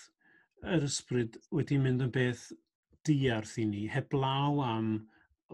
yr 0.76 0.86
ysbryd 0.88 1.38
wedi 1.54 1.78
mynd 1.82 2.04
yn 2.06 2.14
beth 2.14 2.48
diarth 3.08 3.58
i 3.62 3.66
ni, 3.70 3.86
heblaw 3.92 4.62
am 4.66 4.90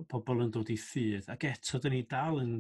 pobl 0.10 0.44
yn 0.46 0.52
dod 0.54 0.72
i 0.74 0.78
ffydd. 0.80 1.30
Ac 1.34 1.46
eto, 1.50 1.80
da 1.82 1.92
ni 1.92 2.02
dal 2.10 2.40
yn, 2.42 2.54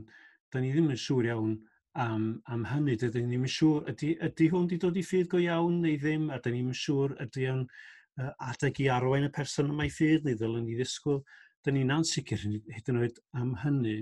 da 0.53 0.61
ni 0.61 0.71
ddim 0.73 0.91
yn 0.93 0.99
siŵr 0.99 1.29
iawn 1.31 1.55
am, 2.03 2.27
am 2.51 2.65
hynny. 2.69 2.97
Da 2.99 3.09
ni 3.13 3.25
ddim 3.25 3.47
yn 3.47 3.53
siŵr, 3.55 3.89
ydy, 3.93 4.13
ydy 4.27 4.49
hwn 4.51 4.67
wedi 4.67 4.81
dod 4.83 4.99
i 4.99 5.05
ffydd 5.05 5.31
go 5.31 5.41
iawn 5.41 5.81
neu 5.83 5.97
ddim, 6.01 6.29
a 6.29 6.39
da 6.39 6.53
ni 6.53 6.61
ddim 6.61 6.73
yn 6.73 6.79
siŵr 6.83 7.15
ydy 7.25 7.49
o'n 7.53 7.63
uh, 7.65 8.31
adeg 8.51 8.83
i 8.83 8.89
arwain 8.93 9.29
y 9.29 9.31
person 9.33 9.71
yma 9.73 9.87
i 9.89 9.93
ffydd, 9.93 10.27
neu 10.27 10.37
ddylwn 10.39 10.67
ni 10.67 10.77
ddisgwyl. 10.77 11.23
Da 11.63 11.71
ni'n 11.71 11.93
ansicr 11.95 12.41
hyd 12.43 12.89
yn 12.91 12.99
oed 13.01 13.21
am 13.39 13.53
hynny. 13.63 14.01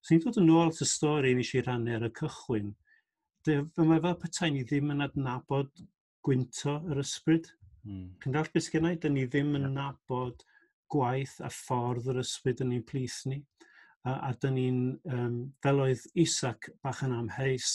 Os 0.00 0.12
ni'n 0.12 0.22
dod 0.24 0.38
yn 0.40 0.52
ôl 0.54 0.70
at 0.70 0.80
y 0.80 0.88
stori 0.88 1.34
ni 1.34 1.44
eisiau 1.44 1.66
rannu 1.66 1.96
ar 1.96 2.06
y 2.06 2.12
cychwyn, 2.16 2.70
dy, 3.44 3.56
mae 3.82 4.02
fel 4.04 4.20
petai 4.20 4.52
ni 4.54 4.62
ddim 4.64 4.92
yn 4.94 5.04
adnabod 5.04 5.72
gwynto 6.26 6.78
yr 6.90 7.02
ysbryd. 7.02 7.50
Mm. 7.86 8.08
Chi'n 8.22 8.36
dall 8.36 8.50
beth 8.54 8.70
gennau, 8.72 8.98
dyn 9.00 9.16
ni 9.16 9.26
ddim 9.28 9.54
yn 9.58 9.68
nabod 9.74 10.44
gwaith 10.90 11.38
a 11.44 11.50
ffordd 11.54 12.10
yr 12.12 12.20
ysbryd 12.24 12.64
yn 12.64 12.74
ein 12.76 12.86
plith 12.86 13.22
ni. 13.30 13.40
A, 14.08 14.16
a 14.28 14.32
dyn 14.40 14.56
ni'n, 14.56 14.82
um, 15.12 15.38
fel 15.62 15.84
oedd 15.84 16.06
Isaac 16.18 16.70
bach 16.84 17.04
yn 17.06 17.14
amheus 17.16 17.74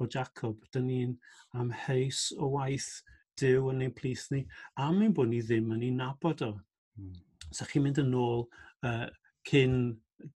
o 0.00 0.08
Jacob, 0.10 0.64
dyn 0.74 0.88
ni'n 0.90 1.18
amheus 1.60 2.28
o 2.36 2.52
waith 2.58 2.92
Dyw 3.40 3.72
yn 3.72 3.82
ein 3.82 3.94
plith 3.94 4.28
ni, 4.30 4.44
a 4.78 4.92
mynd 4.94 5.16
bod 5.16 5.26
ni 5.32 5.40
ddim 5.42 5.72
yn 5.74 5.82
ei 5.82 5.90
nabod 5.94 6.44
o. 6.46 6.52
Mm. 7.00 7.16
Sa 7.50 7.66
chi'n 7.66 7.82
mynd 7.82 7.98
yn 8.04 8.14
ôl 8.14 8.44
uh, 8.86 9.08
cyn 9.48 9.74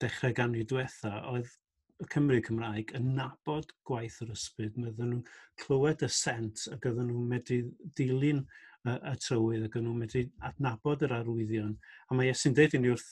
dechrau 0.02 0.34
ganrif 0.34 0.66
diwetha, 0.72 1.12
oedd 1.30 1.52
y 1.98 2.06
Cymru 2.12 2.38
Cymraeg 2.46 2.92
yn 2.94 3.08
nabod 3.16 3.72
gwaith 3.88 4.20
yr 4.22 4.32
ysbryd. 4.34 4.76
Medden 4.78 5.12
nhw'n 5.12 5.22
clywed 5.62 6.04
y 6.06 6.08
sent 6.14 6.66
ac 6.74 6.86
oedden 6.86 7.08
nhw'n 7.10 7.30
medru 7.32 7.58
dilyn 7.98 8.44
y, 8.44 8.92
y 8.94 9.14
trywydd 9.24 9.64
ac 9.66 9.72
oedden 9.72 9.88
nhw'n 9.88 10.02
medru 10.04 10.22
adnabod 10.50 11.02
yr 11.06 11.16
arwyddion. 11.18 11.72
A 12.06 12.18
mae 12.18 12.30
Iesu'n 12.30 12.54
dweud 12.54 12.76
i 12.78 12.82
ni 12.82 12.92
wrth, 12.94 13.08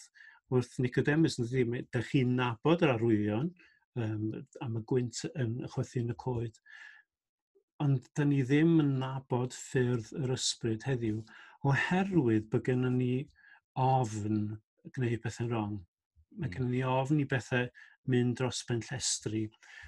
wrth 0.54 0.76
Nicodemus, 0.84 1.38
yn 1.42 1.48
dweud, 1.50 1.88
da 1.94 2.04
chi'n 2.10 2.36
nabod 2.38 2.84
yr 2.86 2.94
arwyddion 2.94 3.50
um, 4.04 4.28
am 4.62 4.78
y 4.78 4.84
gwynt 4.92 5.24
yn 5.34 5.58
chwythu'n 5.72 6.14
y 6.14 6.18
coed. 6.22 6.62
Ond 7.82 8.06
da 8.16 8.24
ni 8.28 8.44
ddim 8.46 8.78
yn 8.84 8.94
nabod 9.02 9.56
ffyrdd 9.56 10.14
yr 10.22 10.36
ysbryd 10.36 10.86
heddiw 10.86 11.18
oherwydd 11.66 12.46
bod 12.52 12.64
gennym 12.70 13.02
ni 13.02 13.12
ofn 13.82 14.46
gwneud 14.94 15.20
pethau 15.26 15.50
wrong 15.50 15.76
mae 16.36 16.48
hmm. 16.48 16.54
gennym 16.54 16.72
ni 16.74 16.82
ofn 16.86 17.20
i 17.22 17.28
bethau 17.28 17.68
mynd 18.12 18.36
dros 18.38 18.62
ben 18.68 18.82
llestri. 18.86 19.46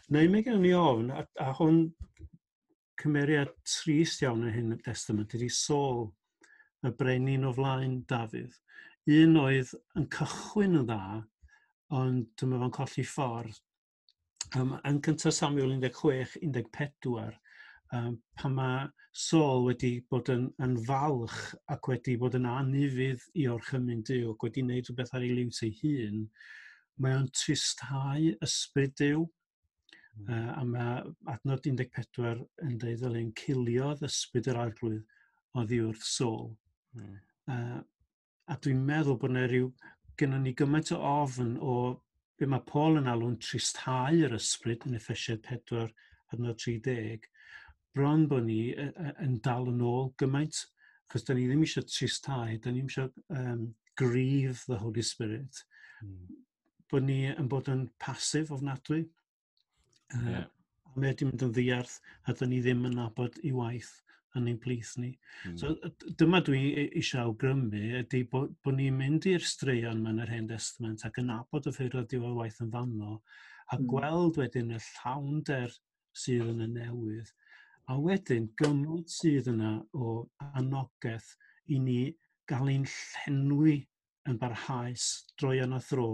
Neu 0.08 0.26
hmm. 0.26 0.34
mae 0.34 0.46
gennym 0.46 0.66
ni 0.66 0.74
ofn, 0.76 1.12
a, 1.14 1.24
a 1.44 1.52
hwn 1.60 1.82
cymeriad 2.98 3.52
trist 3.66 4.24
iawn 4.24 4.46
yn 4.48 4.54
hyn 4.54 4.76
y 4.76 4.80
testament, 4.84 5.34
ydy 5.38 5.50
Saul, 5.54 6.08
y 6.86 6.92
brenin 6.98 7.46
o 7.46 7.52
flaen 7.54 8.00
Dafydd. 8.10 8.56
Un 9.08 9.38
oedd 9.40 9.70
yn 9.96 10.08
cychwyn 10.12 10.80
yn 10.82 10.88
dda, 10.88 11.22
ond 11.98 12.26
dyma 12.40 12.60
fo'n 12.62 12.74
colli 12.76 13.04
ffordd. 13.06 13.60
Um, 14.56 14.74
yn 14.88 15.00
cyntaf 15.04 15.34
Samuel 15.36 15.74
16-14, 15.82 17.38
um, 17.96 18.14
pan 18.38 18.54
mae 18.54 18.86
Saul 19.18 19.64
wedi 19.66 19.92
bod 20.10 20.30
yn, 20.32 20.46
yn 20.62 20.76
falch 20.86 21.38
ac 21.72 21.88
wedi 21.90 22.16
bod 22.20 22.36
yn 22.38 22.46
anifydd 22.48 23.24
i 23.40 23.48
orchymyn 23.50 24.04
Dyw 24.06 24.32
ac 24.32 24.46
wedi 24.46 24.64
gwneud 24.64 24.88
rhywbeth 24.90 25.14
ar 25.16 25.26
ei 25.26 25.34
liwt 25.34 25.60
ei 25.66 25.74
hun, 25.80 26.24
mae 27.02 27.16
o'n 27.18 27.28
tristau 27.34 28.32
ysbryd 28.46 28.94
Dyw. 29.00 29.26
Mm. 30.18 30.32
Uh, 30.34 30.50
a 30.58 30.64
mae 30.66 31.02
adnod 31.34 31.66
14 31.66 32.42
yn 32.66 32.78
dweud 32.82 33.02
ddylun 33.02 33.30
ciliodd 33.38 34.02
ysbryd 34.08 34.50
yr 34.52 34.60
arglwydd 34.64 35.04
o 35.54 35.64
ddiwrth 35.66 36.04
Saul. 36.06 36.50
Mm. 36.98 37.14
Uh, 37.48 37.78
a 38.48 38.56
dwi'n 38.64 38.84
meddwl 38.84 39.18
bod 39.20 39.34
yna 39.34 39.46
rhyw 39.48 39.72
gynnon 40.18 40.44
ni 40.46 40.54
gymaint 40.58 40.92
o 40.94 40.98
ofn 40.98 41.56
o 41.62 41.74
be 42.38 42.46
mae 42.50 42.62
Paul 42.66 43.00
yn 43.00 43.10
alw'n 43.10 43.38
tristau 43.42 44.22
yr 44.26 44.36
ysbryd 44.38 44.86
yn 44.88 44.96
Effesiad 44.98 45.42
4 45.46 45.90
adnod 46.34 46.60
30, 46.62 47.26
bron 47.98 48.26
bod 48.30 48.46
ni 48.46 48.60
yn 48.78 49.38
dal 49.44 49.70
yn 49.72 49.82
ôl 49.82 50.12
gymaint, 50.22 50.62
achos 51.08 51.24
da 51.26 51.34
ni 51.34 51.48
ddim 51.48 51.64
eisiau 51.66 51.86
tristau, 51.88 52.56
da 52.62 52.72
ni 52.72 52.84
eisiau 52.86 53.10
um, 53.34 53.64
grif 53.98 54.64
the 54.68 54.78
Holy 54.78 55.02
Spirit, 55.02 55.64
mm. 56.04 56.34
bod 56.92 57.06
ni 57.08 57.24
yn 57.32 57.48
bod 57.50 57.70
yn 57.72 57.88
pasif 58.02 58.52
ofnadwy, 58.54 59.02
uh, 60.14 60.28
yeah. 60.30 60.44
a 60.86 60.92
mae 60.94 61.10
wedi 61.10 61.26
mynd 61.26 61.48
yn 61.48 61.56
ddiarth, 61.56 61.96
a 62.28 62.36
da 62.38 62.46
ni 62.46 62.60
ddim 62.62 62.86
yn 62.86 63.00
nabod 63.00 63.40
i 63.42 63.54
waith 63.56 63.96
yn 64.36 64.46
ein 64.52 64.60
plith 64.62 64.94
ni. 65.00 65.10
Mm. 65.48 65.56
So, 65.58 65.74
dyma 66.20 66.42
dwi 66.46 66.62
eisiau 66.84 67.32
awgrymu 67.32 67.82
ydy 68.02 68.22
bod, 68.30 68.54
bod 68.62 68.78
ni'n 68.78 68.96
mynd 69.00 69.26
i'r 69.30 69.44
straeon 69.44 70.04
mewn 70.04 70.22
yr 70.22 70.32
Hen 70.36 70.48
Testament 70.52 71.04
ac 71.08 71.18
yn 71.22 71.32
abod 71.34 71.66
y 71.66 71.74
ffeirio'r 71.74 72.06
diwedd 72.12 72.36
waith 72.38 72.60
yn 72.64 72.72
fanno 72.74 73.18
a 73.18 73.78
mm. 73.78 73.88
gweld 73.90 74.40
wedyn 74.40 74.76
y 74.76 74.80
llawnder 74.92 75.74
sydd 76.16 76.52
yn 76.52 76.66
y 76.68 76.72
newydd 76.76 77.32
A 77.88 77.94
wedyn, 78.04 78.50
gymryd 78.60 79.08
sydd 79.08 79.46
yna 79.48 79.70
o 79.96 80.14
anogaeth 80.60 81.28
i 81.72 81.78
ni 81.80 82.00
gael 82.50 82.68
ein 82.72 82.84
llenwi 82.90 83.76
yn 84.28 84.36
barhaus 84.42 85.06
droeon 85.40 85.72
a 85.76 85.80
thro. 85.86 86.08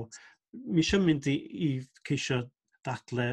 Mi 0.54 0.84
eisiau 0.84 1.02
mynd 1.02 1.26
i, 1.30 1.34
i 1.34 1.70
ceisio 2.06 2.38
dadle 2.86 3.26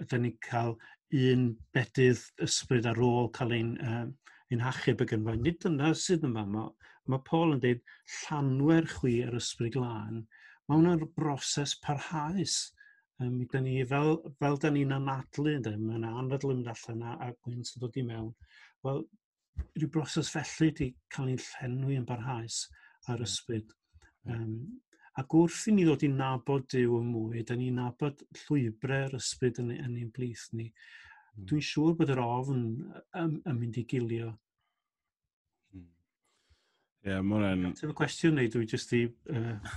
ydyn 0.00 0.24
ni 0.24 0.32
cael 0.48 0.72
un 1.20 1.44
bedydd 1.76 2.24
ysbryd 2.46 2.88
ar 2.88 3.00
ôl 3.04 3.28
cael 3.36 3.52
ein, 3.58 3.74
um, 3.84 4.14
ein 4.48 4.64
hachub 4.64 5.04
y 5.04 5.08
gynfa. 5.12 5.36
Nid 5.36 5.60
dyna 5.66 5.92
sydd 6.04 6.24
yma. 6.28 6.46
Mae, 6.48 6.72
mae 7.12 7.24
Paul 7.28 7.58
yn 7.58 7.60
dweud 7.60 7.84
llanwer 8.22 8.88
chwi 8.94 9.18
ar 9.26 9.36
ysbryd 9.36 9.76
glân. 9.76 10.24
Mae 10.64 10.80
hwnna'n 10.80 11.04
broses 11.18 11.76
parhaus. 11.84 12.56
Um, 13.22 13.42
da 13.52 13.60
ni, 13.60 13.74
fel, 13.88 14.16
fel 14.40 14.56
da 14.62 14.70
ni'n 14.72 14.94
anadlu, 14.96 15.58
da, 15.64 15.74
mae 15.78 15.98
yna 15.98 16.12
anadlu 16.22 16.54
mynd 16.54 16.70
allan 16.72 17.02
a, 17.06 17.16
a 17.26 17.32
gwyn 17.44 17.64
sy'n 17.66 17.82
dod 17.82 17.98
i 18.00 18.04
mewn. 18.06 18.30
Wel, 18.86 19.04
rhyw 19.76 19.90
broses 19.92 20.30
felly 20.32 20.70
wedi 20.70 20.88
cael 21.12 21.32
ei 21.32 21.38
llenwi 21.42 21.98
yn 22.00 22.08
barhaus 22.08 22.64
ar 23.08 23.18
hmm. 23.18 23.28
ysbryd. 23.28 23.76
Um, 24.32 24.56
ac 25.20 25.36
wrth 25.36 25.66
i 25.68 25.74
ni 25.76 25.84
ddod 25.84 26.06
i 26.06 26.10
nabod 26.12 26.68
Dyw 26.72 26.96
yn 27.00 27.10
mwy, 27.12 27.44
da 27.46 27.56
ni'n 27.58 27.78
nabod 27.82 28.24
llwybrau'r 28.44 29.18
ysbryd 29.18 29.60
yn, 29.60 29.74
yn 29.76 29.98
ein 30.00 30.12
blith 30.14 30.46
ni. 30.56 30.70
Mm. 30.70 31.46
Dwi'n 31.50 31.66
siŵr 31.68 31.98
bod 31.98 32.12
yr 32.14 32.22
ofn 32.24 32.62
yn, 33.20 33.34
yn 33.36 33.58
mynd 33.58 33.80
i 33.80 33.84
gilio. 33.88 34.30
Hmm. 35.72 35.88
Ie, 37.04 37.10
yeah, 37.12 37.20
mae 37.20 37.42
hwnna'n... 37.42 37.76
Ti'n 37.76 37.96
cwestiwn 37.98 38.38
neu 38.40 38.52
dwi 38.52 38.68
jyst 38.72 38.96
i... 38.96 39.04
Uh... 39.28 39.74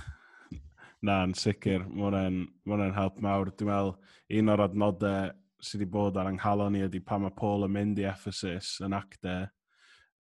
Na, 1.06 1.20
yn 1.26 1.34
sicr, 1.38 1.84
mae 1.86 2.30
hwnna'n 2.66 2.94
help 2.96 3.18
mawr. 3.22 3.52
Dwi'n 3.54 3.68
meddwl, 3.68 3.92
un 4.38 4.50
o'r 4.50 4.62
adnodau 4.64 5.28
sydd 5.62 5.84
wedi 5.84 5.90
bod 5.92 6.16
ar 6.18 6.30
anghalon 6.30 6.74
ni 6.74 6.82
ydy 6.82 7.00
pan 7.04 7.22
mae 7.22 7.34
Paul 7.36 7.66
yn 7.66 7.74
mynd 7.76 8.00
i 8.00 8.06
Ephesus 8.10 8.76
yn 8.84 8.96
acte, 8.96 9.36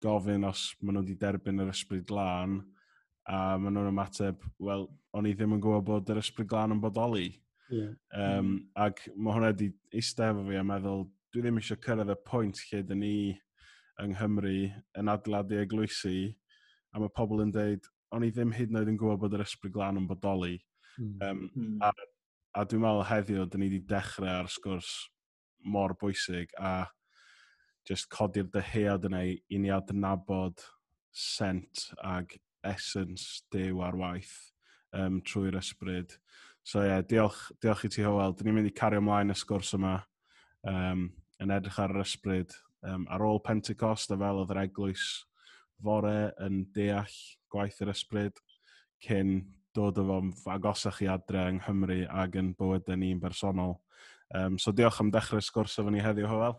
gofyn 0.02 0.48
os 0.48 0.72
maen 0.82 0.98
nhw 0.98 1.04
wedi 1.04 1.17
derbyn 1.22 1.62
yr 1.62 1.70
ysbryd 1.74 2.08
glân, 2.10 2.58
a 3.30 3.60
maen 3.62 3.78
nhw'n 3.78 3.91
ymateb, 3.91 4.41
wel, 4.63 4.88
o'n 5.13 5.30
i 5.30 5.36
ddim 5.38 5.54
yn 5.58 5.62
gwybod 5.63 5.86
bod 5.91 6.10
yr 6.13 6.22
ysbryd 6.24 6.50
glân 6.50 6.76
yn 6.76 6.82
bodoli. 6.84 7.28
Yeah. 7.70 7.94
Um, 8.17 8.26
mm-hmm. 8.26 8.58
ac 8.88 9.06
mae 9.13 9.38
hwnna 9.38 9.54
wedi 9.54 9.70
eistedd 9.94 10.34
efo 10.34 10.48
fi 10.50 10.60
a 10.60 10.65
meddwl, 10.72 11.06
dwi 11.32 11.46
ddim 11.46 11.62
eisiau 11.62 11.84
cyrraedd 11.86 12.15
y 12.15 12.17
pwynt 12.32 12.63
lle 12.72 12.82
dyn 12.89 13.04
ni 13.06 13.15
yng 14.02 14.17
Nghymru 14.17 14.58
yn 14.98 15.13
adeiladu 15.13 15.62
eglwysi, 15.62 16.17
a 16.91 17.00
mae 17.00 17.13
pobl 17.15 17.46
yn 17.46 17.54
dweud, 17.54 17.86
o'n 18.12 18.26
i 18.26 18.34
ddim 18.34 18.52
hyd 18.58 18.74
yn 18.74 18.82
oed 18.82 18.91
yn 18.91 19.00
gwybod 19.00 19.22
bod 19.22 19.38
yr 19.38 19.46
ysbryd 19.46 19.78
glân 19.78 20.02
yn 20.02 20.10
bodoli 20.10 20.58
Um, 21.02 21.50
mm. 21.56 21.78
a, 21.82 21.92
a 22.58 22.66
dwi'n 22.66 22.84
meddwl 22.84 23.08
heddiw, 23.10 23.46
dyn 23.50 23.64
ni 23.64 23.70
wedi 23.72 23.82
dechrau 23.90 24.30
ar 24.42 24.50
sgwrs 24.52 24.92
mor 25.64 25.96
bwysig 26.02 26.54
a 26.60 26.88
just 27.88 28.10
codi'r 28.14 28.50
dyhead 28.54 29.08
yna 29.10 29.24
i 29.26 29.60
ni 29.62 29.72
adnabod 29.74 30.62
sent 31.12 31.88
ag 32.06 32.38
essence 32.68 33.42
dew 33.54 33.82
ar 33.82 33.98
waith 33.98 34.36
um, 34.94 35.20
trwy'r 35.26 35.58
ysbryd. 35.60 36.14
So 36.64 36.84
ie, 36.84 36.92
yeah, 36.92 37.02
diolch, 37.02 37.48
diolch 37.64 37.88
i 37.88 37.90
ti 37.90 38.06
Howell. 38.06 38.36
Dyn 38.38 38.52
ni'n 38.52 38.60
mynd 38.60 38.70
i 38.70 38.76
cario 38.78 39.02
ymlaen 39.02 39.34
y 39.34 39.38
sgwrs 39.38 39.74
yma 39.78 39.96
um, 40.70 41.08
yn 41.42 41.54
edrych 41.56 41.80
ar 41.82 41.96
yr 41.96 42.04
ysbryd 42.04 42.54
um, 42.86 43.08
ar 43.10 43.26
ôl 43.26 43.42
Pentecost 43.44 44.14
a 44.14 44.20
fel 44.22 44.44
oedd 44.44 44.54
yr 44.54 44.62
eglwys 44.68 45.08
fore 45.82 46.32
yn 46.46 46.62
deall 46.76 47.18
gwaith 47.52 47.82
yr 47.82 47.94
ysbryd 47.96 48.38
cyn 49.02 49.40
dod 49.75 49.99
o 50.01 50.05
fo'n 50.07 50.31
agosach 50.53 51.01
i 51.03 51.10
adre 51.12 51.47
yng 51.51 51.62
Nghymru 51.62 52.01
ac 52.23 52.38
yn 52.41 52.51
bywydau 52.57 52.99
ni'n 52.99 53.21
bersonol. 53.21 53.77
Um, 54.36 54.57
so 54.60 54.71
diolch 54.75 55.01
am 55.03 55.12
dechrau 55.12 55.43
sgwrs 55.43 55.79
efo 55.81 55.91
ni 55.91 56.03
heddiw, 56.03 56.27
Hywel. 56.31 56.57